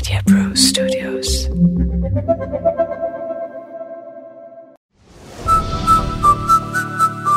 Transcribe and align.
Media 0.00 0.20
Pro 0.28 0.42
Studios. 0.64 1.30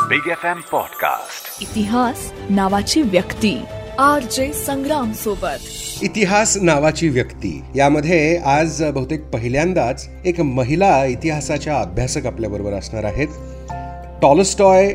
Big 0.08 0.28
F 0.30 0.44
M 0.44 0.60
podcast 0.72 1.62
इतिहास 1.62 2.32
नावाची 2.50 3.02
व्यक्ती. 3.02 3.54
आर 3.98 4.22
जे 4.22 4.52
संग्राम 4.52 5.12
सोबत. 5.12 5.66
इतिहास 6.02 6.56
नावाची 6.62 7.08
व्यक्ती. 7.08 7.62
यामध्ये 7.76 8.36
आज 8.36 8.82
बहुतेक 8.84 9.24
पहिल्यांदाच 9.24 10.08
एक 10.24 10.40
महिला 10.40 11.04
इतिहासाच्या 11.04 11.78
अभ्यासक 11.80 12.26
आपल्याबरोबर 12.26 12.72
असणार 12.72 13.04
आहेत. 13.04 13.28
टॉलस्टॉय 14.22 14.92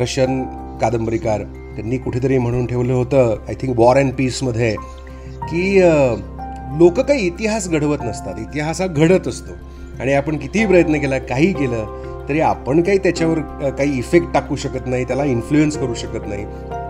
रशियन 0.00 0.42
कादंबरीकार. 0.80 1.42
त्यांनी 1.76 1.98
कुठेतरी 1.98 2.38
म्हणून 2.38 2.66
ठेवलं 2.66 2.92
होतं 2.92 3.36
आय 3.48 3.54
थिंक 3.54 3.78
वॉर 3.78 3.96
अँड 3.96 4.12
पीसमध्ये 4.12 4.74
की 5.42 5.80
लोक 6.78 7.00
काही 7.00 7.26
इतिहास 7.26 7.68
घडवत 7.68 7.98
नसतात. 8.02 8.38
इतिहास 8.38 8.80
हा 8.80 8.86
घडत 8.86 9.28
असतो. 9.28 9.52
आणि 10.00 10.12
आपण 10.12 10.36
कितीही 10.36 10.66
प्रयत्न 10.66 10.98
केला 10.98 11.18
काही 11.18 11.52
केलं 11.52 12.24
तरी 12.28 12.40
आपण 12.40 12.82
काही 12.82 12.98
त्याच्यावर 12.98 13.38
काही 13.70 13.98
इफेक्ट 13.98 14.26
टाकू 14.34 14.56
शकत 14.56 14.86
नाही 14.86 15.04
त्याला 15.04 15.24
इन्फ्लुएन्स 15.24 15.76
करू 15.76 15.94
शकत 15.94 16.26
नाही. 16.28 16.46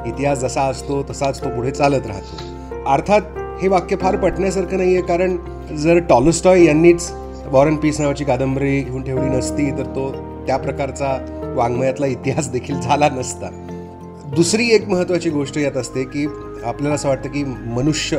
इतिहास 0.07 0.39
जसा 0.39 0.63
असतो 0.63 1.03
तसाच 1.11 1.41
तो 1.45 1.49
पुढे 1.49 1.71
चालत 1.71 2.07
राहतो. 2.07 2.85
अर्थात 2.87 3.21
हे 3.63 3.69
वाक्य 3.69 3.97
फार 3.97 4.17
पटण्यासारखं 4.17 4.77
नाही 4.77 4.95
आहे 4.97 5.07
कारण 5.07 5.37
जर 5.77 5.99
टॉलस्टॉय 5.99 6.65
यांनीच 6.65 7.11
वॉर 7.47 7.67
अँड 7.67 7.79
पीस 7.79 8.01
नावाची 8.01 8.25
कादंबरी 8.25 8.81
घेऊन 8.81 9.03
ठेवली 9.03 9.29
नसती 9.29 9.71
तर 9.71 9.87
तो 9.87 10.11
त्या 10.47 10.57
प्रकारचा 10.57 11.17
वाङ्मयातला 11.57 12.07
इतिहास 12.07 12.51
देखील 12.51 12.81
झाला 12.81 13.09
नसता. 13.09 13.49
दुसरी 14.35 14.69
एक 14.71 14.89
महत्त्वाची 14.89 15.31
गोष्ट 15.31 15.59
यात 15.59 15.77
असते 15.77 16.05
की 16.05 16.27
आपल्याला 16.65 16.95
असं 16.95 17.09
वाटतं 17.09 17.29
की 17.29 17.45
मनुष्य 17.45 18.19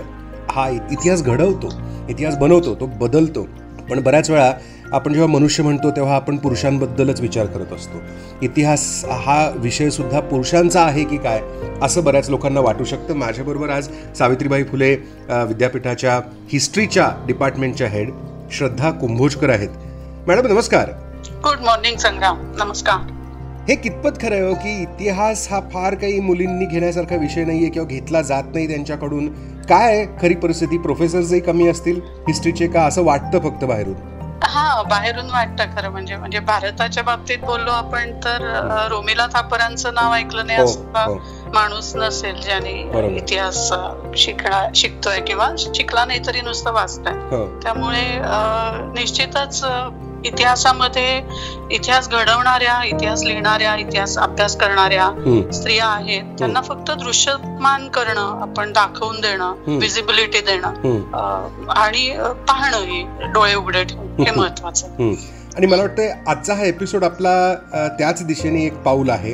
हा 0.53 0.67
इतिहास 0.70 1.23
घडवतो 1.23 1.70
इतिहास 2.09 2.38
बनवतो 2.38 2.75
तो 2.75 2.85
बदलतो. 2.99 3.48
पण 3.90 4.01
बऱ्याच 4.04 4.29
वेळा 4.29 4.51
आपण 4.93 5.13
जेव्हा 5.13 5.32
मनुष्य 5.34 5.63
म्हणतो 5.63 5.91
तेव्हा 5.91 6.15
आपण 6.15 6.35
पुरुषांबद्दलच 6.37 7.21
विचार 7.21 7.45
करत 7.45 7.73
असतो. 7.73 8.01
इतिहास 8.41 9.05
हा 9.05 9.37
विषयसुद्धा 9.55 10.20
पुरुषांचा 10.20 10.82
आहे 10.82 11.04
की 11.04 11.18
काय 11.18 11.41
असं 11.82 12.04
बऱ्याच 12.04 12.29
लोकांना 12.29 12.60
वाटू 12.60 12.84
शकतं. 12.84 13.15
माझ्याबरोबर 13.15 13.70
आज 13.70 13.87
सावित्रीबाई 14.18 14.63
फुले 14.63 14.93
विद्यापीठाच्या 15.29 16.20
हिस्ट्रीच्या 16.51 17.10
डिपार्टमेंटच्या 17.27 17.88
हेड 17.88 18.12
श्रद्धा 18.51 18.91
कुंभोजकर 18.91 19.49
आहेत. 19.49 19.70
मॅडम 20.27 20.48
नमस्कार. 20.48 20.90
Good 21.43 21.65
morning 21.65 21.98
Sangram. 21.98 22.38
नमस्कार. 22.57 23.12
हे 23.70 23.76
कितपत 23.76 24.18
खरं 24.22 24.36
आहे 24.36 24.48
हो 24.48 24.54
की 24.54 24.82
इतिहास 24.82 25.48
हा 25.52 25.60
फार 25.74 25.96
काही 25.96 26.20
मुलींनी 26.20 26.66
घेण्यासारखा 26.66 27.16
विषय 27.16 27.46
नाहीये 27.46 27.70
किंवा 27.70 27.88
घेतला 27.88 28.22
जात 28.22 28.44
नाही 28.54 28.68
त्यांच्याकडून? 28.68 29.28
काय 29.70 29.96
आहे 29.96 30.06
खरी 30.22 30.36
परिस्थिती? 30.36 30.78
प्रोफेसर्सही 30.78 31.40
कमी 31.40 31.68
असतील 31.68 32.00
हिस्ट्रीचे 32.28 32.68
का? 32.68 32.84
असं 32.84 33.04
वाटतं 33.04 33.40
फक्त 33.40 33.64
बाहेरून? 33.66 33.94
हा 34.44 34.82
बाहेरून 34.84 35.30
वाटतं 35.30 35.76
खरं 35.78 35.90
म्हणजे. 35.90 36.16
म्हणजे 36.16 36.40
भारताच्या 36.40 37.04
बाबतीत 37.04 37.38
बोललो 37.38 37.72
आपण 37.72 38.12
तर 38.24 38.41
रोमिला 38.91 39.28
थापरांचं 39.34 39.94
नाव 39.94 40.14
ऐकलं 40.14 40.46
नाही 40.48 40.60
हो, 40.60 40.66
असं 40.66 41.04
हो. 41.06 41.16
माणूस 41.54 41.96
नसेल 41.96 42.41
ज्याने. 42.41 43.16
इतिहास 43.18 43.72
अ, 43.72 43.78
शिकणा 44.18 44.68
शिकतोय 44.76 45.20
किंवा 45.20 45.50
शिकला 45.58 46.06
नाही 46.06 46.20
तरी 46.28 46.41
नुसतं 46.41 46.74
वाचतोय. 46.74 47.46
त्यामुळे 47.64 48.04
निश्चितच 49.00 49.64
इतिहासामध्ये 50.26 51.21
इतिहास 51.71 52.10
घडवणाऱ्या 52.10 52.82
इतिहास 52.85 53.24
लिहिणाऱ्या 53.24 53.76
इतिहास 53.76 54.18
अभ्यास 54.18 54.55
करणाऱ्या. 54.57 55.10
स्त्रिया 55.54 55.85
आहेत 55.85 56.24
त्यांना 56.40 56.62
फक्त 56.62 56.91
दृश्यमान 57.04 57.88
करणं 57.90 58.41
आपण 58.41 58.71
दाखवून 58.74 59.21
देणं. 59.21 59.54
विजिबिलिटी 59.79 60.40
देणं 60.41 61.70
आणि 61.71 62.10
पाहणं 62.48 62.77
ही 62.77 63.04
डोळे 63.34 63.54
उघडे 63.55 63.84
ठेवून 63.84 64.25
हे 64.25 64.31
महत्वाचं. 64.31 65.13
आणि 65.56 65.66
मला 65.66 65.81
वाटतं 65.81 66.29
आजचा 66.29 66.53
हा 66.53 66.63
एपिसोड 66.66 67.03
आपला 67.03 67.34
त्याच 67.97 68.25
दिशेने 68.25 68.66
एक 68.66 68.78
पाऊल 68.84 69.09
आहे. 69.09 69.34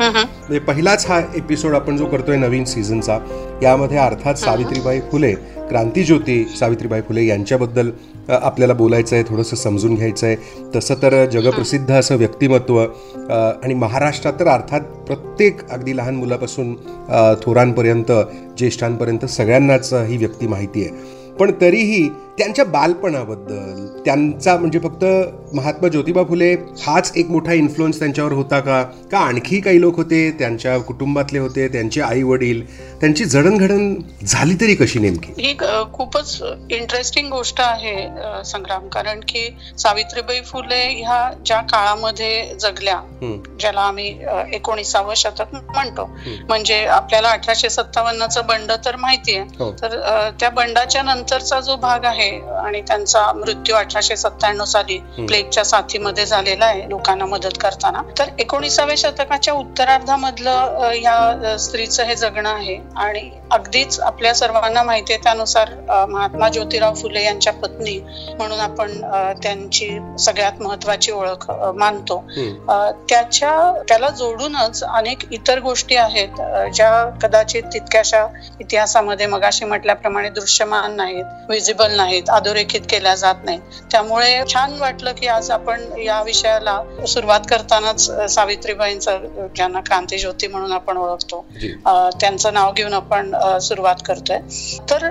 म्हणजे 0.00 0.58
पहिलाच 0.58 1.04
हा 1.06 1.18
एपिसोड 1.36 1.74
आपण 1.74 1.96
जो 1.96 2.06
करतोय 2.06 2.36
नवीन 2.36 2.64
सीझनचा 2.64 3.18
यामध्ये 3.62 3.98
अर्थात 3.98 4.34
सावित्रीबाई 4.34 5.00
फुले 5.10 5.32
क्रांतीज्योती 5.68 6.44
सावित्रीबाई 6.58 7.00
फुले 7.00 7.26
यांच्याबद्दल 7.26 7.90
आपल्याला 8.28 8.74
बोलायचं 8.74 9.16
आहे 9.16 9.24
थोडंसं 9.28 9.56
समजून 9.56 9.94
घ्यायचं 9.94 10.26
आहे 10.26 10.36
तसं 10.74 10.94
तर 11.02 11.24
जगप्रसिद्ध 11.26 11.90
असं 11.90 12.16
व्यक्तिमत्व 12.16 12.80
आणि 13.62 13.74
महाराष्ट्रात 13.74 14.32
तर 14.40 14.48
अर्थात 14.48 14.80
प्रत्येक 14.80 15.70
अगदी 15.70 15.96
लहान 15.96 16.14
मुलापासून 16.14 16.74
थोरांपर्यंत 17.42 18.12
ज्येष्ठांपर्यंत 18.58 19.24
सगळ्यांनाच 19.24 19.94
ही 19.94 20.16
व्यक्ती 20.16 20.46
माहिती 20.46 20.84
आहे. 20.84 21.20
पण 21.38 21.52
तरीही 21.60 22.08
त्यांच्या 22.40 22.64
बालपणाबद्दल 22.64 23.86
त्यांचा 24.04 24.56
म्हणजे 24.56 24.78
फक्त 24.78 25.04
महात्मा 25.54 25.88
ज्योतिबा 25.88 26.22
फुले 26.24 26.52
हाच 26.80 27.12
एक 27.16 27.30
मोठा 27.30 27.52
इन्फ्लुअन्स 27.52 27.98
त्यांच्यावर 27.98 28.32
होता 28.32 28.60
का? 28.60 28.82
का 29.12 29.18
आणखी 29.18 29.60
काही 29.60 29.80
लोक 29.80 29.96
होते 29.96 30.30
त्यांच्या 30.30 30.76
कुटुंबातले 30.78 31.38
होते 31.38 31.66
त्यांचे 31.68 32.00
आई 32.00 32.22
वडील 32.22 32.64
त्यांची 33.00 33.24
जडणघडण 33.24 33.94
झाली 34.24 34.54
तरी 34.60 34.74
कशी 34.74 34.98
नेमकी? 34.98 35.32
ही 35.38 35.52
खूपच 35.92 36.36
इंटरेस्टिंग 36.70 37.28
गोष्ट 37.30 37.60
आहे 37.60 37.94
संग्राम. 38.44 38.88
कारण 38.88 39.20
की 39.28 39.46
सावित्रीबाई 39.78 40.40
फुले 40.46 40.82
ह्या 40.90 41.20
ज्या 41.46 41.60
काळामध्ये 41.72 42.30
जगल्या 42.60 42.98
ज्याला 43.60 43.80
आम्ही 43.80 44.08
एकोणीसावं 44.54 45.14
शतक 45.16 45.54
म्हणतो. 45.54 46.06
म्हणजे 46.48 46.84
आपल्याला 46.88 47.28
अठराशे 47.30 47.70
सत्तावन्नचं 47.70 48.46
बंड 48.46 48.72
तर 48.84 48.96
माहिती 48.96 49.36
हो. 49.38 49.64
आहे 49.64 49.72
तर 49.82 49.98
अ, 50.00 50.30
त्या 50.40 50.50
बंडाच्या 50.50 51.02
नंतरचा 51.02 51.60
जो 51.60 51.76
भाग 51.76 52.04
आहे 52.04 52.29
आणि 52.38 52.80
त्यांचा 52.80 53.32
मृत्यू 53.32 53.74
अठराशे 53.76 54.16
सत्त्याण्णव 54.16 54.64
साली 54.64 54.98
प्लेगच्या 55.18 55.64
साथीमध्ये 55.64 56.26
झालेला 56.26 56.64
आहे 56.66 56.88
लोकांना 56.88 57.26
मदत 57.26 57.56
करताना. 57.60 58.02
तर 58.18 58.24
एकोणीसाव्या 58.38 58.94
शतकाच्या 58.98 59.54
उत्तरार्धामधलं 59.54 60.50
अ, 60.50 60.92
या 60.92 61.50
अ, 61.52 61.56
स्त्रीचं 61.56 62.04
हे 62.04 62.14
जगणं 62.14 62.50
आहे. 62.50 62.78
आणि 62.96 63.30
अगदीच 63.50 64.00
आपल्या 64.00 64.34
सर्वांना 64.34 64.82
माहिती 64.82 65.12
आहे 65.12 65.22
त्यानुसार 65.22 65.70
महात्मा 66.08 66.48
ज्योतिराव 66.48 66.94
फुले 66.94 67.24
यांच्या 67.24 67.52
पत्नी 67.52 67.98
म्हणून 68.38 68.60
आपण 68.60 68.92
त्यांची 69.42 69.98
सगळ्यात 70.18 70.52
महत्वाची 70.60 71.12
ओळख 71.12 71.50
मानतो. 71.74 72.24
त्याच्या 73.08 73.82
त्याला 73.88 74.08
जोडूनच 74.08 74.82
अनेक 74.84 75.32
इतर 75.32 75.60
गोष्टी 75.60 75.96
आहेत 75.96 76.28
ज्या 76.74 77.10
कदाचित 77.22 77.62
तितक्याशा 77.62 78.26
इतिहासामध्ये 78.60 79.26
मगाशी 79.26 79.64
म्हटल्याप्रमाणे 79.64 80.28
दृश्यमान 80.28 80.96
नाहीत 80.96 81.24
विजिबल 81.48 81.96
नाहीत. 81.96 82.09
अधोरेखित 82.30 82.80
केल्या 82.90 83.14
जात 83.14 83.44
नाहीत. 83.44 83.60
त्यामुळे 83.90 84.42
छान 84.54 84.78
वाटलं 84.80 85.12
की 85.12 85.26
आज 85.26 85.50
आपण 85.50 85.80
या 85.98 86.22
विषयाला 86.22 86.82
सुरुवात 87.08 87.40
करतानाच 87.50 88.10
सावित्रीबाईंचं 88.34 89.26
ज्यांना 89.56 89.80
क्रांती 89.80 90.18
ज्योती 90.18 90.46
म्हणून 90.46 90.72
आपण 90.72 90.96
ओळखतो 90.96 91.44
त्यांचं 92.20 92.54
नाव 92.54 92.72
घेऊन 92.72 92.94
आपण 92.94 93.34
सुरुवात 93.58 94.02
करतोय. 94.06 94.38
तर 94.90 95.08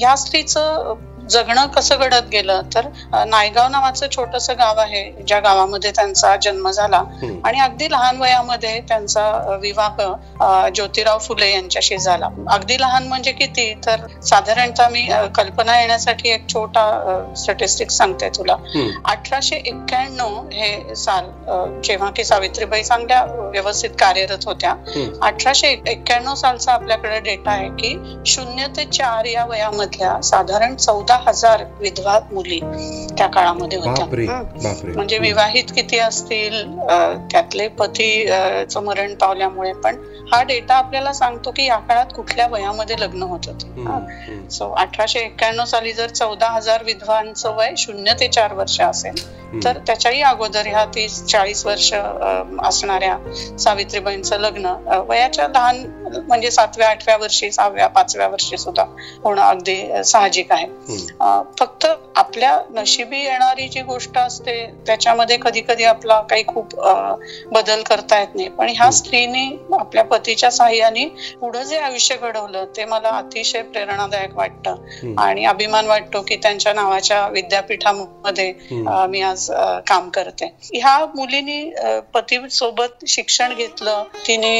या 0.00 0.16
स्त्रीचं 0.16 0.94
जगणं 1.30 1.66
कसं 1.74 1.96
घडत 1.96 2.28
गेलं 2.32 2.60
तर 2.74 2.88
नायगाव 3.26 3.68
नावाचं 3.68 4.06
छोटस 4.10 4.48
गाव 4.50 4.78
आहे 4.80 5.02
ज्या 5.26 5.38
गावामध्ये 5.40 5.90
त्यांचा 5.90 6.34
जन्म 6.42 6.70
झाला. 6.70 7.02
आणि 7.44 7.60
अगदी 7.60 7.90
लहान 7.90 8.20
वयामध्ये 8.20 8.80
त्यांचा 8.88 9.56
विवाह 9.62 10.02
ज्योतिराव 10.74 11.18
फुले 11.18 11.50
यांच्याशी 11.52 11.98
झाला 11.98 12.28
अगदी 12.50 12.80
लहान 12.80 13.06
म्हणजे 13.08 13.32
किती 13.32 13.72
तर 13.86 14.06
साधारणतः 14.24 14.88
मी 14.88 15.06
कल्पना 15.36 15.78
येण्यासाठी 15.80 16.30
एक 16.30 16.48
छोटा 16.48 16.84
स्टॅटिस्टिक 17.36 17.90
सांगते 17.90 18.28
तुला. 18.28 18.56
अठराशे 19.04 19.56
एक्क्याण्णव 19.56 20.40
हे 20.52 20.94
साल 20.96 21.30
जेव्हा 21.84 22.10
की 22.10 22.24
सावित्रीबाई 22.24 22.82
चांगल्या 22.82 23.22
व्यवस्थित 23.24 23.90
कार्यरत 24.00 24.46
होत्या. 24.46 24.74
अठराशे 25.22 25.68
एक्क्याण्णव 25.88 26.34
सालचा 26.34 26.72
आपल्याकडे 26.72 27.18
डेटा 27.20 27.50
आहे 27.50 27.68
की 27.78 27.94
शून्य 28.26 28.66
ते 28.76 28.84
चार 28.92 29.24
या 29.24 29.44
वयामधल्या 29.44 30.20
साधारण 30.22 30.74
चौदा 30.76 31.13
हजार 31.26 31.64
विधवा 31.80 32.18
मुली 32.32 32.58
त्या 33.18 33.26
काळामध्ये 33.26 33.78
होत्या. 33.78 34.06
म्हणजे 34.86 35.18
विवाहित 35.18 35.72
किती 35.74 35.98
असतील 35.98 36.62
त्यातले 37.30 37.68
पती 37.78 38.08
मरण 38.84 39.14
पावल्यामुळे 39.14 39.72
पण 39.74 39.96
हा 40.32 40.42
डेटा 40.42 40.74
आपल्याला 40.74 41.12
सांगतो 41.12 41.50
की 41.50 41.66
या 41.66 41.76
काळात 41.78 42.12
कुठल्या 42.16 42.46
वयामध्ये 42.46 42.96
लग्न 43.00 43.22
होत 43.22 43.48
होते. 43.48 44.48
सो 44.50 44.70
अठराशे 44.72 45.18
एक्क्याण्णव 45.18 45.64
साली 45.64 45.92
जर 45.92 46.08
चौदा 46.10 46.48
हजार 46.48 46.82
विधवांचं 46.84 47.54
वय 47.56 47.74
शून्य 47.78 48.12
ते 48.20 48.28
चार 48.28 48.52
वर्ष 48.54 48.80
असेल 48.80 49.22
तर 49.64 49.78
त्याच्याही 49.86 50.20
अगोदर 50.22 50.66
ह्या 50.66 50.84
तीस 50.84 51.22
चाळीस 51.24 51.64
वर्ष 51.66 51.92
असणाऱ्या 52.64 53.16
सावित्रीबाईंचं 53.58 54.38
लग्न 54.40 54.74
वयाच्या 55.08 55.46
लहान 55.48 55.84
म्हणजे 56.18 56.50
सातव्या 56.50 56.88
आठव्या 56.88 57.16
वर्षी 57.16 57.50
सहाव्या 57.52 57.86
पाचव्या 57.88 58.28
वर्षी 58.28 58.56
सुद्धा 58.58 58.84
होणं 59.24 59.42
अगदी 59.42 60.02
साहजिक 60.04 60.52
आहे. 60.52 60.66
फक्त 61.58 61.86
आपल्या 62.16 62.58
नशिबी 62.70 63.18
येणारी 63.18 63.68
जी 63.68 63.80
गोष्ट 63.82 64.18
असते 64.18 64.54
त्याच्यामध्ये 64.86 65.36
कधी 65.42 65.60
कधी 65.60 65.84
आपला 65.84 66.20
काही 66.30 66.44
खूप 66.46 66.74
बदल 67.52 67.82
करता 67.82 68.18
येत 68.20 68.34
नाही. 68.34 68.48
पण 68.48 68.68
ह्या 68.68 68.90
स्त्रीने 68.92 69.44
आपल्या 69.74 70.04
पतीच्या 70.04 70.50
साह्याने 70.50 71.04
पुढे 71.40 71.64
जे 71.64 71.78
आयुष्य 71.78 72.16
घडवलं 72.16 72.64
ते 72.76 72.84
मला 72.84 73.08
अतिशय 73.10 73.62
प्रेरणादायक 73.64 74.36
वाटतं. 74.36 75.14
आणि 75.18 75.44
अभिमान 75.44 75.86
वाटतो 75.86 76.20
की 76.22 76.36
त्यांच्या 76.36 76.72
नावाच्या 76.72 77.26
विद्यापीठामध्ये 77.28 78.52
मी 79.08 79.20
आज 79.22 79.50
काम 79.86 80.08
करते. 80.10 80.46
ह्या 80.64 80.98
मुलीने 81.16 81.60
पती 82.14 82.38
सोबत 82.50 83.04
शिक्षण 83.08 83.54
घेतलं. 83.54 84.02
तिने 84.26 84.54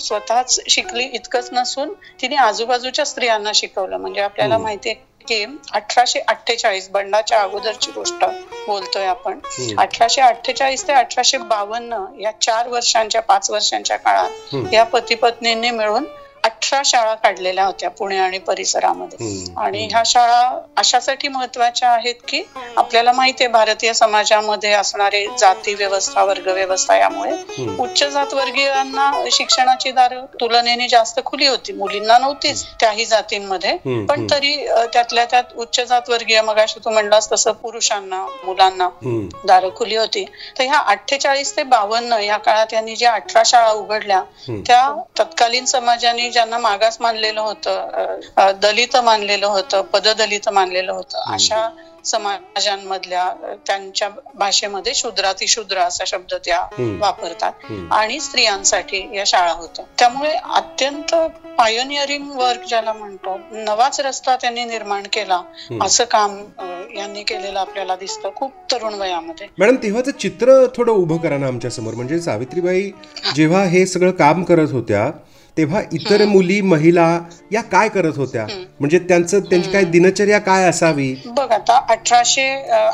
स्वतःच 0.00 0.60
शिकली 0.68 1.04
इतकंच 1.04 1.48
नसून 1.52 1.92
तिने 2.22 2.36
आजूबाजूच्या 2.38 3.04
स्त्रियांना 3.04 3.50
शिकवलं. 3.54 3.96
म्हणजे 3.96 4.20
आपल्याला 4.20 4.58
माहितीये 4.58 4.94
की 5.28 5.44
अठराशे 5.72 6.20
अठ्ठेचाळीस 6.20 6.88
बंडाच्या 6.88 7.40
अगोदरची 7.40 7.90
गोष्ट 7.92 8.24
बोलतोय 8.66 9.06
आपण. 9.06 9.38
अठराशे 9.78 10.20
अठ्ठेचाळीस 10.20 10.86
ते 10.88 10.92
अठराशे 10.92 11.38
बावन्न 11.38 12.04
या 12.20 12.30
चार 12.40 12.68
वर्षांच्या 12.68 13.22
पाच 13.22 13.50
वर्षांच्या 13.50 13.96
काळात 13.96 14.54
या 14.72 14.84
पती 14.84 15.14
पत्नींनी 15.14 15.70
मिळून 15.70 16.04
अठरा 16.44 16.80
शाळा 16.84 17.14
काढलेल्या 17.14 17.64
होत्या 17.64 17.88
पुणे 17.90 18.16
आणि 18.18 18.38
परिसरामध्ये. 18.38 19.18
आणि 19.56 19.86
ह्या 19.90 20.02
शाळा 20.06 20.40
अशासाठी 20.76 21.28
महत्त्वाच्या 21.28 21.88
आहेत 21.90 22.14
की 22.28 22.42
आपल्याला 22.76 23.12
माहितीये 23.12 23.48
भारतीय 23.50 23.92
समाजामध्ये 23.94 24.72
असणारे 24.72 25.24
जाती 25.38 25.74
व्यवस्था 25.74 26.24
वर्ग 26.24 26.48
व्यवस्था 26.48 26.96
यामुळे 26.96 27.66
उच्च 27.78 28.02
जात 28.04 28.34
वर्गीयांना 28.34 29.10
शिक्षणाची 29.32 29.90
दार 29.92 30.14
तुलनेने 30.40 30.88
जास्त 30.88 31.20
खुली 31.24 31.46
होती. 31.46 31.72
मुलींना 31.72 32.18
नव्हतीच 32.18 32.64
त्याही 32.80 33.04
जातींमध्ये. 33.06 33.76
पण 34.06 34.26
तरी 34.30 34.56
त्यातल्या 34.92 35.24
त्यात 35.24 35.52
उच्च 35.56 35.80
जात 35.80 36.10
वर्गीय 36.10 36.40
मगाशी 36.42 36.80
तू 36.84 36.90
म्हणलास 36.90 37.30
तसं 37.32 37.52
पुरुषांना 37.62 38.24
मुलांना 38.44 38.88
दारं 39.46 39.68
खुली 39.76 39.96
होती. 39.96 40.24
तर 40.58 40.64
ह्या 40.64 40.78
अठ्ठेचाळीस 40.80 41.56
ते 41.56 41.62
बावन्न 41.64 42.20
या 42.22 42.36
काळात 42.38 42.72
यांनी 42.72 42.96
ज्या 42.96 43.12
अठरा 43.12 43.42
शाळा 43.46 43.70
उघडल्या 43.72 44.22
त्या 44.66 44.82
तत्कालीन 45.18 45.64
समाजाने 45.66 46.30
ज्यांना 46.32 46.58
मागास 46.58 46.96
मानलेलं 47.00 47.40
होतं 47.40 48.52
दलित 48.62 48.96
मानलेलं 49.04 49.46
होतं 49.46 49.82
पददलित 49.92 50.48
मानलेलं 50.48 50.92
होतं 50.92 51.32
अशा 51.32 51.68
समाजांमधल्या 52.04 53.28
त्यांच्या 53.66 54.08
भाषेमध्ये 54.34 54.94
शूद्रातिशूद्र 54.94 55.78
असा 55.78 56.04
शब्द 56.06 56.34
त्या 56.44 56.60
वापरतात. 57.00 57.52
आणि 57.92 58.18
स्त्रियांसाठी 58.20 59.02
या 59.14 59.24
शाळा 59.26 59.52
होत्या. 59.52 59.84
त्यामुळे 59.98 60.32
अत्यंत 60.56 61.14
पायोनियरिंग 61.58 62.30
वर्क 62.30 62.64
ज्याला 62.68 62.92
म्हणतो 62.92 63.38
नवाच 63.52 64.00
रस्ता 64.00 64.36
त्यांनी 64.36 64.64
निर्माण 64.64 65.02
केला 65.12 65.40
असं 65.82 66.04
काम 66.10 66.36
यांनी 66.96 67.22
केलेलं 67.22 67.58
आपल्याला 67.58 67.96
दिसतं 67.96 68.30
खूप 68.36 68.52
तरुण 68.72 68.94
वयामध्ये. 68.94 69.46
मॅडम 69.58 69.76
तेव्हाचं 69.82 70.18
चित्र 70.20 70.64
थोडं 70.76 70.92
उभं 70.92 71.16
करा 71.18 71.38
ना 71.38 71.46
आमच्यासमोर 71.46 71.94
म्हणजे 71.94 72.20
सावित्रीबाई 72.20 72.90
जेव्हा 73.34 73.62
हे 73.64 73.86
सगळं 73.86 74.10
काम 74.18 74.42
करत 74.44 74.72
होत्या 74.72 75.10
तेव्हा 75.56 75.80
इतर 75.92 76.24
मुली 76.26 76.60
महिला 76.62 77.06
या 77.52 77.60
काय 77.62 77.88
करत 77.88 78.16
होत्या? 78.16 78.46
म्हणजे 78.80 78.98
त्यांचं 78.98 79.40
त्यांची 79.40 79.70
काय 79.70 79.84
दिनचर्या 79.84 80.38
काय 80.40 80.64
असावी? 80.68 81.14
बघ 81.26 81.50
आता 81.52 81.76
अठराशे 81.90 82.46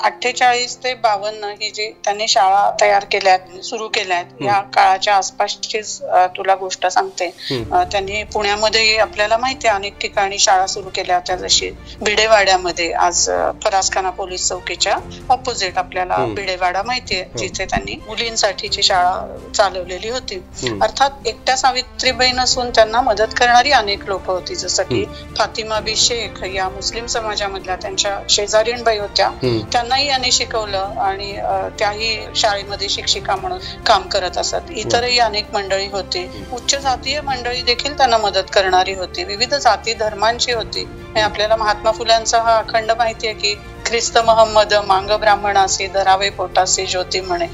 अठ्ठेचाळीस 0.05 0.77
ते 0.85 0.95
बावन्न 0.95 1.51
ही 1.61 1.71
जी 1.71 1.89
त्यांनी 2.05 2.27
शाळा 2.29 2.71
तयार 2.81 3.05
केल्यात 3.11 3.55
सुरू 3.65 3.87
केल्यात 3.89 4.43
या 4.43 4.59
काळाच्या 4.75 5.15
आसपासचीच 5.17 6.01
तुला 6.37 6.55
गोष्ट 6.55 6.87
सांगते. 6.87 7.29
त्यांनी 7.63 8.23
पुण्यामध्ये 8.35 8.97
आपल्याला 8.99 9.37
माहिती 9.37 9.69
अनेक 9.69 9.99
ठिकाणी 10.01 10.39
शाळा 10.39 10.67
सुरू 10.67 10.89
केल्या 10.95 11.17
होत्या 11.17 11.37
जशी 11.37 11.71
बिडेवाड्यामध्ये 12.03 12.91
आज 12.93 13.25
फरासखाना 13.65 14.11
पोलीस 14.11 14.49
चौकीच्या 14.49 14.97
ऑपोजिट 15.29 15.79
आपल्याला 15.79 16.17
बिडेवाडा 16.35 16.83
माहितीये 16.83 17.25
जिथे 17.39 17.65
त्यांनी 17.65 17.97
मुलींसाठीची 18.07 18.83
शाळा 18.83 19.39
चालवलेली 19.55 20.09
होती. 20.11 20.43
अर्थात 20.83 21.27
एकट्या 21.27 21.57
सावित्रीबाई 21.57 22.33
नसून 22.49 22.71
त्यांना 22.71 23.01
मदत 23.03 23.35
करणारी 23.37 23.71
अनेक 23.73 24.03
लोक 24.07 24.27
होती 24.27 24.55
जसं 24.57 24.83
की 24.85 25.05
फातिमा 25.37 25.79
बी 25.81 25.95
शेख 25.97 26.43
या 26.47 26.69
मुस्लिम 26.71 27.07
समाजामधल्या 27.07 27.77
त्यांच्या 27.77 28.19
शेजारीणबाई 28.31 28.99
होत्या. 28.99 29.29
त्यांनाही 29.73 30.07
यांनी 30.09 30.31
शिकवलं 30.33 30.95
आणि 30.99 31.33
त्याही 31.79 32.17
शाळेमध्ये 32.35 32.89
शिक्षिका 32.89 33.37
म्हणून 33.37 33.59
काम 33.87 34.07
करत 34.09 34.39
असत. 34.39 34.71
इतरही 34.73 35.19
अनेक 35.21 35.49
मंडळी 35.53 35.87
होती. 35.89 36.27
उच्च 36.51 36.75
जातीय 36.77 37.21
मंडळी 37.23 37.63
देखील 37.63 37.97
त्यांना 37.99 38.19
मदत 38.19 38.51
करणारी 38.53 38.95
होती. 38.95 39.25
विविध 39.25 39.55
जाती 39.57 39.95
धर्मांची 39.97 40.53
होती. 40.53 40.85
हे 41.15 41.21
आपल्याला 41.21 41.57
महात्मा 41.57 41.91
फुल्यांचा 41.93 42.41
हा 42.43 42.57
अखंड 42.59 42.91
माहिती 42.93 43.27
आहे 43.27 43.35
की 43.35 43.55
ख्रिस्त 43.89 44.19
महम्मद 44.19 44.75
मांग 44.87 45.11
ब्राह्मणासी 45.11 45.87
धरावे 45.87 46.29
पोटासी 46.31 46.87
ज्योती 46.87 47.21
म्हणे. 47.21 47.47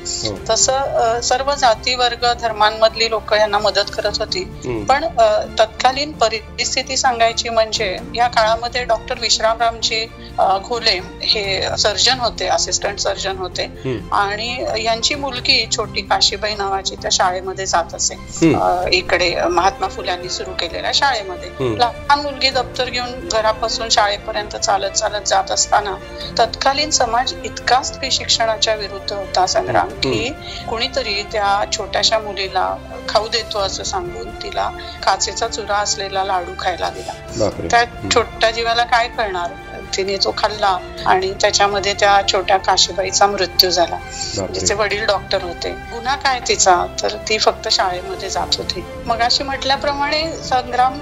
तसं 0.50 0.72
अ, 0.72 1.20
सर्व 1.20 1.54
जाती 1.54 1.94
वर्ग 1.94 2.26
धर्मांमधली 2.40 3.10
लोक 3.10 3.32
यांना 3.34 3.58
मदत 3.58 3.90
करत 3.96 4.18
होती. 4.18 4.42
पण 4.84 5.04
तत्कालीन 5.58 6.12
परिस्थिती 6.12 6.96
सांगायची 6.96 7.48
म्हणजे 7.48 7.96
या 8.14 8.26
काळामध्ये 8.26 8.84
डॉक्टर 8.84 9.18
विश्रामरामजी 9.20 10.04
घोले 10.64 10.98
हे 11.22 11.76
सर्जन 11.78 12.20
होते 12.20 12.46
असिस्टंट 12.46 12.98
सर्जन 12.98 13.36
होते. 13.36 13.64
आणि 14.12 14.64
यांची 14.84 15.14
मुलगी 15.14 15.66
छोटी 15.76 16.02
काशीबाई 16.02 16.54
नावाची 16.54 16.94
त्या 16.94 17.10
शाळेमध्ये 17.12 17.66
जात 17.66 17.94
असे. 17.94 18.14
इकडे 18.92 19.34
महात्मा 19.50 19.88
फुल्यांनी 19.88 20.28
सुरू 20.28 20.50
केलेल्या 20.60 20.90
शाळेमध्ये. 20.94 21.50
लहान 21.78 22.20
मुलगी 22.20 22.50
दप्तर 22.50 22.90
घेऊन 22.90 23.28
घरापासून 23.28 23.88
शाळेपर्यंत 23.88 24.56
चालत 24.56 24.90
चालत 24.90 25.24
जात 25.26 25.50
असताना 25.50 25.94
तत्कालीन 26.38 26.90
समाज 26.90 27.34
इतका 27.44 27.82
स्त्री 27.82 28.10
शिक्षणाच्या 28.10 28.74
विरुद्ध 28.74 29.12
होता 29.12 29.46
संग्राम 29.46 29.88
की 29.88 30.28
कुणीतरी 30.68 31.22
त्या 31.32 31.64
छोट्याशा 31.72 32.18
मुलीला 32.18 32.74
खाऊ 33.08 33.28
देतो 33.28 33.58
असं 33.58 33.84
सांगून 33.84 34.30
तिला 34.42 34.70
काचेचा 35.02 35.48
चुरा 35.48 35.76
असलेला 35.76 36.24
लाडू 36.24 36.52
खायला 36.58 36.90
दिला. 36.90 37.48
त्या 37.70 37.84
छोट्या 38.14 38.50
जीवाला 38.50 38.84
काय 38.84 39.08
करणार? 39.08 39.50
तिने 39.96 40.16
तो 40.16 40.34
खाल्ला 40.38 40.76
आणि 41.06 41.32
त्याच्यामध्ये 41.40 41.92
त्या 41.94 42.20
छोट्या 42.32 42.56
काशीबाईचा 42.56 43.26
मृत्यू 43.26 43.70
झाला. 43.70 43.96
जिचे 44.54 44.74
वडील 44.74 45.04
डॉक्टर 45.06 45.42
होते. 45.42 45.70
गुन्हा 45.92 46.14
काय 46.16 46.40
तिचा? 46.48 46.74
तर 47.02 47.16
ती 47.28 47.38
फक्त 47.38 47.68
शाळेमध्ये 47.68 48.30
जात 48.30 48.56
होती. 48.58 48.84
मग 49.06 49.20
अशी 49.20 49.44
म्हटल्याप्रमाणे 49.44 50.22
संग्राम 50.42 50.98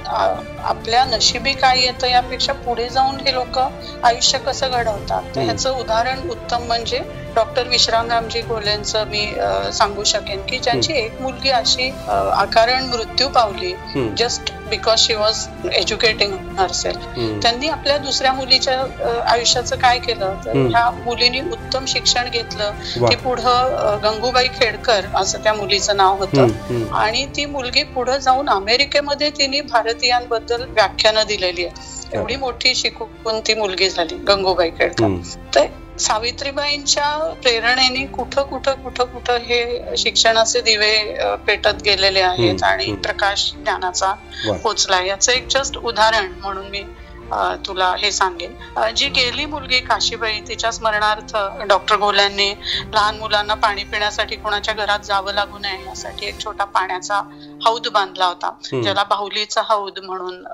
आपल्या 0.63 1.05
नशिबी 1.05 1.53
काय 1.53 1.81
येतं 1.81 2.07
यापेक्षा 2.07 2.53
पुढे 2.65 2.89
जाऊन 2.89 3.17
हे 3.27 3.33
लोक 3.35 3.59
आयुष्य 3.59 4.39
कसं 4.39 4.71
घडवतात? 4.71 5.39
ह्याचं 5.39 5.71
उदाहरण 5.73 6.29
उत्तम 6.31 6.67
म्हणजे 6.67 7.01
डॉक्टर 7.35 7.69
विश्रामरामजी 7.69 8.41
घोलेंचं 8.43 9.07
मी 9.09 9.25
अ, 9.33 9.71
सांगू 9.73 10.05
शकेन 10.05 10.41
की 10.49 10.59
ज्यांची 10.59 10.93
एक 10.95 11.21
मुलगी 11.21 11.51
अशी 11.51 11.91
अकारण 12.09 12.85
मृत्यू 12.87 13.29
पावली 13.29 13.73
just 14.19 14.53
because 14.73 14.99
she 14.99 15.15
was 15.15 15.47
educating 15.73 16.33
herself 16.59 17.07
त्यांनी 17.43 17.69
आपल्या 17.69 17.97
दुसऱ्या 17.99 18.33
मुलीच्या 18.33 18.75
आयुष्याचं 19.27 19.77
काय 19.77 19.99
केलं? 19.99 20.35
तर 20.45 20.57
ह्या 20.59 20.91
मुलीने 20.97 21.41
उत्तम 21.43 21.85
शिक्षण 21.89 22.29
घेतलं. 22.31 22.71
ती 23.01 23.17
पुढं 23.17 23.99
गंगूबाई 24.05 24.49
खेडकर 24.55 25.07
असं 25.15 25.43
त्या 25.45 25.55
मुलीचं 25.55 25.97
नाव 25.97 26.17
होतं. 26.19 26.87
आणि 26.95 27.25
ती 27.37 27.45
मुलगी 27.47 27.83
पुढे 27.95 28.19
जाऊन 28.21 28.49
अमेरिकेमध्ये 28.51 29.31
तिने 29.31 29.61
भारतीयांबद्दल 29.71 30.65
व्याख्यानं 30.71 31.27
दिलेली 31.29 31.65
आहे 31.65 31.91
एवढी 32.13 32.37
मोठी 32.37 32.75
शिकून 32.75 33.41
ती 33.41 33.55
मुलगी 33.55 33.89
झाली 33.91 34.17
गंगूबाई 34.29 34.71
खेडकर. 34.71 35.17
तर 35.55 35.67
सावित्रीबाईंच्या 36.03 37.09
प्रेरणेने 37.43 38.05
कुठं 38.07 38.43
कुठं 38.43 38.75
कुठं 38.75 39.05
कुठं 39.05 39.37
हे 39.41 39.97
शिक्षणाचे 39.97 40.61
दिवे 40.61 40.97
पेटत 41.47 41.83
गेलेले 41.85 42.21
आहेत 42.21 42.63
आणि 42.63 42.93
प्रकाश 43.03 43.51
ज्ञानाचा. 43.55 44.13
पोचला 44.63 45.01
याचं 45.01 45.33
एक 45.33 45.47
जस्ट 45.49 45.77
उदाहरण 45.79 46.33
म्हणून 46.41 46.69
मी 46.69 46.83
तुला 47.67 47.95
हे 47.99 48.11
सांगेन. 48.13 48.55
जी 48.97 49.09
गेली 49.11 49.45
मुलगी 49.47 49.79
काशीबाई 49.81 50.41
तिच्या 50.49 50.71
स्मरणार्थ 50.73 51.37
डॉक्टर 51.69 51.97
घोल्यांनी 51.97 52.51
लहान 52.95 53.19
मुलांना 53.19 53.55
पाणी 53.55 53.85
पिण्यासाठी 53.85 54.37
कोणाच्या 54.37 54.75
घरात 54.75 55.05
जावं 55.05 55.33
लागू 55.35 55.59
नये 55.59 55.85
यासाठी 55.87 56.27
एक 56.27 56.41
छोटा 56.45 56.65
पाण्याचा 56.65 57.21
हौद 57.65 57.89
बांधला 57.93 58.27
होता 58.27 58.51
ज्याला 58.73 59.05
बाहुलीचा 59.05 59.63
हौद 59.65 59.99
म्हणून 59.99 60.45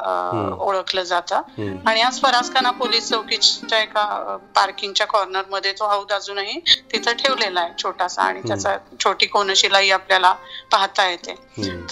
ओळखलं 0.61 1.03
जातं. 1.03 1.41
आणि 1.87 2.01
आज 2.01 2.21
फरासखाना 2.23 2.71
पोलीस 2.71 3.09
चौकीच्या 3.09 3.79
एका 3.81 4.37
पार्किंगच्या 4.55 5.07
कॉर्नरमध्ये 5.07 5.73
तो 5.73 5.87
हौद 5.89 6.13
अजूनही 6.13 6.59
तिथं 6.93 7.13
ठेवलेला 7.19 7.61
आहे 7.61 7.73
छोटासा 7.83 8.23
आणि 8.23 8.41
त्याचा 8.49 8.77
छोटी 9.01 9.27
कोनशिलाई 9.27 9.91
आपल्याला 9.91 10.33
पाहता 10.73 11.09
येते. 11.09 11.35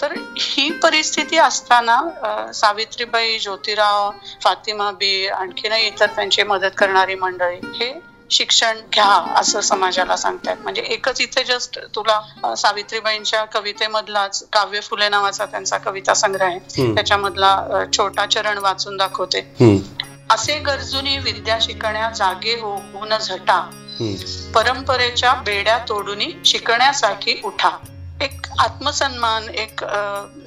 तर 0.01 0.13
ही 0.39 0.69
परिस्थिती 0.83 1.37
असताना 1.37 2.51
सावित्रीबाई 2.53 3.37
ज्योतिराव 3.39 4.09
फातिमा 4.43 4.76
बी 4.81 5.27
आणखीनही 5.27 5.87
इतर 5.87 6.05
त्यांची 6.05 6.43
मदत 6.43 6.77
करणारी 6.77 7.15
मंडळी 7.15 7.55
हे 7.55 7.93
शिक्षण 8.29 8.79
घ्या 8.93 9.33
असं 9.35 9.61
समाजाला 9.61 10.17
सांगतायत. 10.17 10.57
म्हणजे 10.63 10.81
एकच 10.81 11.21
इथे 11.21 11.43
जस्ट 11.43 11.79
तुला 11.95 12.55
सावित्रीबाईंच्या 12.55 13.43
कवितेमधलाच 13.43 14.43
काव्य 14.53 14.79
फुले 14.79 15.09
नावाचा 15.09 15.45
त्यांचा 15.45 15.77
कविता 15.77 16.13
संग्रह 16.13 16.45
आहे. 16.45 16.59
त्याच्यामधला 16.95 17.83
छोटा 17.97 18.25
चरण 18.25 18.57
वाचून 18.57 18.97
दाखवते. 18.97 19.39
असे 20.29 20.59
गरजुनी 20.59 21.17
विद्या 21.17 21.57
शिकण्या 21.61 22.09
जागे 22.09 22.59
होऊन 22.59 23.17
झटा. 23.17 23.69
परंपरेच्या 24.55 25.33
बेड्या 25.33 25.77
तोडून 25.77 26.43
शिकण्यासाठी 26.45 27.41
उठा. 27.43 27.69
एक 28.21 28.47
आत्मसन्मान 28.59 29.43
एक 29.49 29.83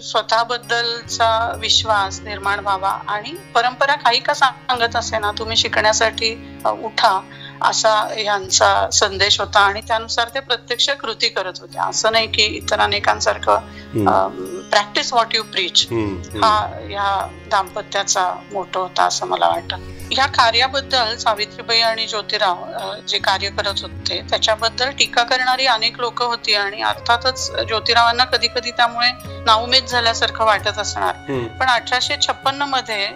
स्वतःबद्दलचा 0.02 1.28
विश्वास 1.58 2.20
निर्माण 2.20 2.60
व्हावा. 2.60 2.90
आणि 3.08 3.34
परंपरा 3.54 3.94
काही 3.94 4.20
का 4.20 4.34
सांगत 4.34 4.96
असे 4.96 5.18
ना 5.18 5.30
तुम्ही 5.38 5.56
शिकण्यासाठी 5.56 6.34
उठा. 6.64 7.20
असा 7.62 7.92
यांचा 8.18 8.88
संदेश 8.92 9.38
होता 9.40 9.60
आणि 9.60 9.80
त्यानुसार 9.88 10.28
ते 10.34 10.40
प्रत्यक्ष 10.40 10.88
कृती 11.00 11.28
करत 11.28 11.60
होते 11.60 11.78
असं 11.88 12.12
नाही 12.12 12.26
की 12.26 12.42
इतर 12.56 12.80
अनेकांसारखं 12.80 14.68
प्रॅक्टिस 14.70 15.12
व्हॉट 15.12 15.34
यू 15.34 15.42
प्रीच. 15.42 15.86
हा 16.34 16.66
या 16.90 17.26
दाम्पत्याचा 17.50 18.32
मोठो 18.52 18.80
होता 18.80 19.04
असं 19.04 19.26
मला 19.26 19.48
वाटतं. 19.48 19.88
ह्या 20.12 20.26
कार्याबद्दल 20.26 21.14
सावित्रीबाई 21.16 21.80
आणि 21.80 22.06
ज्योतिराव 22.06 22.64
जे 23.08 23.18
कार्य 23.18 23.48
करत 23.48 23.82
होते 23.82 24.20
त्याच्याबद्दल 24.30 24.90
टीका 24.98 25.22
करणारी 25.22 25.66
अनेक 25.66 25.98
लोक 26.00 26.22
होती 26.22 26.54
आणि 26.54 26.80
अर्थातच 26.82 27.50
ज्योतिरावांना 27.58 28.24
कधी 28.24 28.48
कधी 28.54 28.70
त्यामुळे 28.70 29.10
नाउमेद 29.44 29.86
झाल्यासारखं 29.86 30.44
वाटत 30.44 30.78
असणार. 30.78 31.14
पण 31.60 31.68
अठराशे 31.68 32.16
छप्पन्नमध्ये 32.26 33.06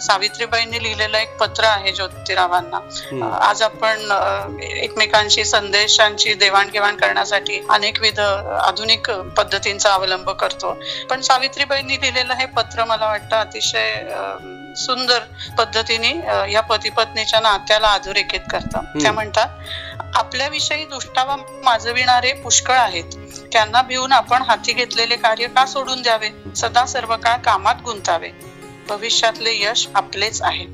सावित्रीबाईंनी 0.00 0.82
लिहिलेलं 0.82 1.18
एक 1.18 1.36
पत्र 1.38 1.64
आहे 1.64 1.92
ज्योतिरावांना. 1.92 2.78
आज 3.40 3.62
आपण 3.62 3.93
अ, 3.94 4.46
एकमेकांशी 4.62 5.44
संदेशांची 5.44 6.34
देवाणघेवाण 6.34 6.96
करण्यासाठी 6.96 7.60
अनेकविध 7.70 8.20
आधुनिक 8.60 9.10
पद्धतींचा 9.10 9.92
अवलंब 9.92 10.30
करतो. 10.30 10.76
पण 11.10 11.20
सावित्रीबाईंनी 11.20 12.00
लिहिलेलं 12.00 12.34
हे 12.34 12.46
पत्र 12.46 12.84
मला 12.84 13.06
वाटतं 13.06 13.36
अतिशय 13.36 13.94
सुंदर 14.76 15.18
पद्धतीने 15.58 16.12
या 16.52 16.60
पती 16.60 16.90
पत्नीच्या 16.90 17.40
नात्याला 17.40 17.88
अधोरेखित 17.88 18.40
करतं. 18.50 18.78
त्या 19.02 19.12
म्हणतात 19.12 19.48
आपल्याविषयी 20.14 20.84
दुष्टावा 20.84 21.36
माजविणारे 21.62 22.32
पुष्कळ 22.32 22.74
आहेत. 22.74 23.04
त्यांना 23.52 23.82
भिवून 23.82 24.12
आपण 24.12 24.42
हाती 24.42 24.72
घेतलेले 24.72 25.16
कार्य 25.16 25.46
का 25.46 25.66
सोडून 25.66 26.02
द्यावे? 26.02 26.28
सदा 26.56 26.86
सर्व 26.86 27.16
काळ 27.16 27.36
कामात 27.36 27.74
गुंतावे. 27.84 28.28
भविष्यातले 28.88 29.50
यश 29.52 29.88
आपलेच 29.94 30.42
आहे. 30.42 30.66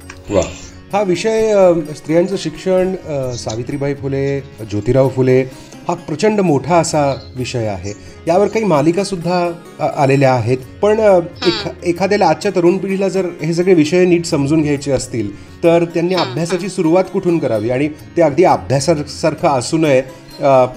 हा 0.92 1.02
विषय 1.02 1.52
स्त्रियांचं 1.96 2.36
शिक्षण 2.38 2.94
सावित्रीबाई 3.38 3.94
फुले 3.94 4.40
ज्योतिराव 4.70 5.08
फुले 5.08 5.40
हा 5.88 5.94
प्रचंड 6.06 6.40
मोठा 6.40 6.76
असा 6.76 7.02
विषय 7.36 7.66
आहे. 7.66 7.92
यावर 8.26 8.48
काही 8.48 8.64
मालिका 8.64 9.04
सुद्धा 9.04 9.38
अ, 9.78 9.86
आलेल्या 10.02 10.32
आहेत. 10.34 10.58
पण 10.82 11.00
एखाद्याला 11.84 12.26
आजच्या 12.26 12.50
तरुण 12.56 12.76
पिढीला 12.78 13.08
जर 13.08 13.26
हे 13.42 13.52
सगळे 13.54 13.74
विषय 13.74 14.04
नीट 14.04 14.24
समजून 14.26 14.62
घ्यायचे 14.62 14.92
असतील 14.92 15.30
तर 15.62 15.84
त्यांनी 15.94 16.14
अभ्यासाची 16.14 16.68
सुरुवात 16.68 17.04
कुठून 17.12 17.38
करावी? 17.38 17.70
आणि 17.70 17.88
ते 18.16 18.22
अगदी 18.22 18.44
अभ्यासासारखं 18.44 19.48
असू 19.48 19.78
नये 19.78 20.02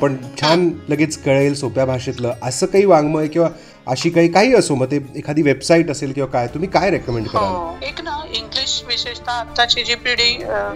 पण 0.01 0.15
छान 0.41 0.70
लगेच 0.89 1.17
कळेल 1.17 1.53
सोप्या 1.55 1.86
भाषेतलं. 1.86 2.32
असं 2.43 2.65
काही 2.65 2.86
वाङ्मय 2.86 3.27
किंवा 3.27 3.50
अशी 3.88 4.10
काही 4.10 4.28
काही 4.32 4.54
असो 4.56 4.75
मग 4.75 4.86
ते 4.92 4.98
एखादी 5.16 5.42
वेबसाईट 5.42 5.90
असेल 5.92 6.12
किंवा 6.13 6.28
काय 6.32 6.48
तुम्ही 6.48 6.70
काय 6.70 6.90
रेकमेंड 6.90 7.28
कराल? 7.28 7.44
हो 7.46 7.78
एक 7.84 8.00
ना 8.02 8.20
इंग्लिश 8.36 8.82
विशेषतः 8.88 9.32
आताची 9.32 9.84
जी 9.84 9.96
पिढी 10.04 10.30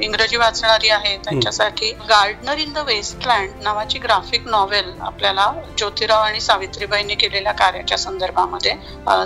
इंग्रजी 0.06 0.38
वाचणारी 0.38 0.90
आहे 0.90 1.16
त्यांच्यासाठी 1.18 1.92
गार्डनर 2.10 2.58
इन 2.60 2.74
द 2.74 2.78
वेस्टलँड 2.88 3.64
नावाची 3.64 4.00
ग्राफिक 4.00 4.48
नॉवेल 4.48 4.92
आपल्याला 5.02 5.52
ज्योतिराव 5.78 6.22
आणि 6.24 6.40
सावित्रीबाईंनी 6.42 7.16
केलेल्या 7.16 7.52
कार्याच्या 7.54 7.98
संदर्भामध्ये 7.98 8.74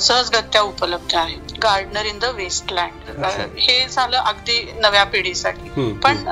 सहजगत्या 0.02 0.62
उपलब्ध 0.62 1.16
आहे. 1.16 1.36
Gardener 1.64 2.06
in 2.06 2.20
the 2.20 2.26
wasteland. 2.36 3.10
हे 3.58 3.88
झालं 3.88 4.18
अगदी 4.18 4.62
नव्या 4.82 5.04
पिढीसाठी. 5.06 5.70
पण 6.04 6.24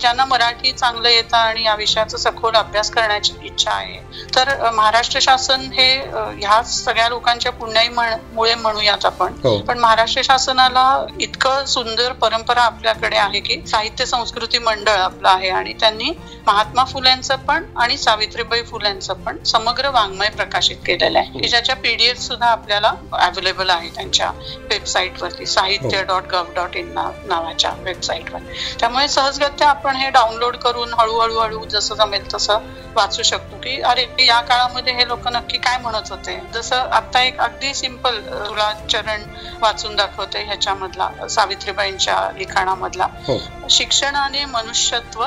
ज्यांना 0.00 0.24
मराठी 0.24 0.72
चांगलं 0.72 1.08
येतं 1.08 1.36
आणि 1.36 1.64
या 1.64 1.74
विषयाचा 1.74 2.18
सखोल 2.18 2.54
अभ्यास 2.56 2.90
करण्याची 2.90 3.32
इच्छा 3.46 3.70
आहे 3.70 3.98
तर 4.36 4.70
महाराष्ट्र 4.70 5.20
शासन 5.22 5.68
हे 5.74 5.88
ह्या 5.96 6.62
सगळ्या 6.96 7.08
लोकांच्या 7.10 7.50
पुण्याई 7.52 7.88
मुळे 8.34 8.54
म्हणूयात 8.56 9.04
आपण. 9.06 9.32
हो. 9.42 9.56
पण 9.60 9.78
महाराष्ट्र 9.78 10.22
शासनाला 10.24 10.84
इतकं 11.20 11.64
सुंदर 11.66 12.12
परंपरा 12.20 12.62
आपल्याकडे 12.62 13.16
आहे 13.16 13.40
की 13.40 13.60
साहित्य 13.66 14.04
संस्कृती 14.06 14.58
मंडळ 14.58 14.96
आपलं 14.98 15.28
आहे 15.28 15.48
आणि 15.50 15.72
त्यांनी 15.80 16.10
महात्मा 16.46 16.84
फुल्यांचं 16.84 17.36
पण 17.46 17.64
आणि 17.76 17.96
सावित्रीबाई 17.98 18.62
फुल्यांचं 18.62 19.14
पण 19.24 19.42
समग्र 19.46 19.88
वाङ्मय 19.90 20.28
प्रकाशित 20.30 20.76
केलेलं 20.86 21.18
आहे. 21.18 21.40
की 21.40 21.48
ज्याच्या 21.48 21.76
पीडीएफ 21.76 22.18
सुद्धा 22.20 22.46
आपल्याला 22.48 22.92
अवेलेबल 23.18 23.70
आहे 23.70 23.88
त्यांच्या 23.94 24.30
वेबसाईटवरती 24.70 25.46
साहित्य 25.48 26.02
डॉट 26.04 26.30
गव्ह 26.32 26.52
डॉट 26.56 26.76
इन 26.76 26.92
नावाच्या 26.94 27.72
वेबसाईटवर 27.82 28.40
त्यामुळे 28.80 29.06
सहजगत्या 29.08 29.68
आपण 29.68 29.96
हे 29.96 30.08
डाउनलोड 30.10 30.56
करून 30.56 30.94
हळूहळू 31.00 31.38
हळू 31.38 31.64
जसं 31.70 31.94
जमेल 31.96 32.32
तसं 32.34 32.66
वाचू 32.96 33.22
शकतो 33.24 33.56
की 33.56 33.80
अरे 33.82 34.06
या 34.26 34.40
काळामध्ये 34.42 34.92
हे 34.94 35.06
लोक 35.08 35.26
नक्की 35.28 35.58
काय 35.58 35.76
म्हणत 35.78 36.10
होते? 36.10 36.38
जसं 36.54 36.85
आता 36.92 37.22
एक 37.22 37.40
अगदी 37.40 37.74
सिंपल 37.74 38.18
तुला 38.48 38.72
चरण 38.90 39.22
वाचून 39.60 39.96
दाखवते 39.96 40.44
ह्याच्यामधला 40.44 41.28
सावित्रीबाईंच्या 41.28 42.30
लिखाणामधला. 42.38 43.06
हो. 43.28 43.38
शिक्षणाने 43.70 44.44
मनुष्यत्व 44.44 45.26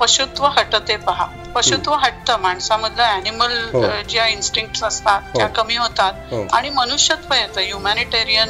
पशुत्व 0.00 0.44
हटते 0.46 0.96
पहा. 0.96 1.24
पशुत्व 1.54 1.92
हटतं 1.94 2.38
माणसामधलं 2.40 3.02
अॅनिमल 3.02 3.52
हो. 3.72 3.82
ज्या 4.08 4.26
इन्स्टिंक्ट 4.26 4.84
असतात 4.84 5.22
हो. 5.22 5.38
त्या 5.38 5.46
कमी 5.48 5.76
होतात. 5.76 6.12
आणि 6.52 6.70
मनुष्यत्व 6.70 7.34
येतं. 7.34 7.60
ह्युमॅनिटेरियन 7.60 8.48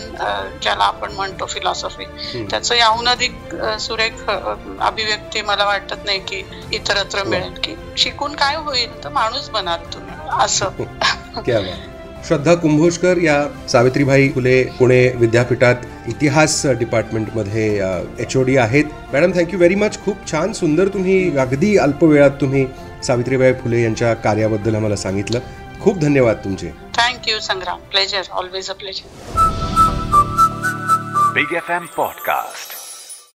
ज्याला 0.62 0.84
आपण 0.84 1.12
म्हणतो 1.12 1.46
फिलॉसॉफी 1.46 2.04
त्याचं 2.50 2.74
याहून 2.74 3.08
अधिक 3.08 3.54
सुरेख 3.80 4.30
अभिव्यक्ती 4.80 5.42
मला 5.42 5.64
वाटत 5.64 6.04
नाही 6.04 6.18
की 6.18 6.42
इतरत्र 6.72 7.24
मिळेल. 7.24 7.54
की 7.64 7.74
शिकून 7.98 8.34
काय 8.36 8.56
होईल? 8.56 9.04
तर 9.04 9.08
माणूस 9.08 9.48
बनाल 9.48 9.92
तुम्ही. 9.92 10.12
असं. 10.40 10.68
श्रद्धा 12.26 12.54
कुंभोजकर 12.54 13.18
या 13.18 13.36
सावित्रीबाई 13.68 14.28
फुले 14.28 14.62
पुणे 14.78 15.00
विद्यापीठात 15.16 15.74
इतिहास 16.08 16.60
डिपार्टमेंटमध्ये 16.78 17.66
एच 18.20 18.36
ओ 18.36 18.42
डी 18.42 18.56
आहेत. 18.56 18.84
Madam 19.12 19.32
thank you 19.36 19.58
very 19.58 19.74
much 19.74 19.98
खूप 20.04 20.26
छान 20.30 20.52
सुंदर 20.52 20.88
तुम्ही 20.88 21.36
अगदी 21.38 21.76
अल्प 21.76 22.04
वेळात 22.04 22.40
तुम्ही 22.40 22.66
सावित्रीबाई 23.06 23.52
फुले 23.62 23.82
यांच्या 23.82 24.14
कार्याबद्दल 24.14 24.74
आम्हाला 24.74 24.96
सांगितलं. 24.96 25.40
खूप 25.80 25.98
धन्यवाद 25.98 26.36
तुमचे. 26.44 26.70
Thank you 26.98 27.38
Sangram 27.40 27.80
pleasure 27.90 28.22
always 28.30 28.70
a 28.70 28.74
pleasure 28.74 29.52
Big 31.36 31.52
FM 31.58 31.86
Podcast. 31.94 32.83